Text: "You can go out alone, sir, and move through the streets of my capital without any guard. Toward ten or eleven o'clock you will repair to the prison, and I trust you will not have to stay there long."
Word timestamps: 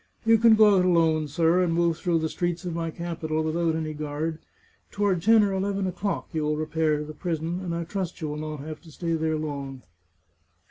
"You 0.25 0.39
can 0.39 0.55
go 0.55 0.79
out 0.79 0.83
alone, 0.83 1.27
sir, 1.27 1.61
and 1.61 1.71
move 1.75 1.95
through 1.95 2.17
the 2.17 2.27
streets 2.27 2.65
of 2.65 2.73
my 2.73 2.89
capital 2.89 3.43
without 3.43 3.75
any 3.75 3.93
guard. 3.93 4.39
Toward 4.89 5.21
ten 5.21 5.43
or 5.43 5.53
eleven 5.53 5.85
o'clock 5.85 6.29
you 6.33 6.41
will 6.41 6.57
repair 6.57 6.97
to 6.97 7.05
the 7.05 7.13
prison, 7.13 7.59
and 7.59 7.75
I 7.75 7.83
trust 7.83 8.19
you 8.19 8.29
will 8.29 8.37
not 8.37 8.61
have 8.61 8.81
to 8.81 8.91
stay 8.91 9.13
there 9.13 9.37
long." 9.37 9.83